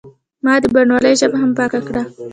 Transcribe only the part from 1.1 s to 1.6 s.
ژبه هم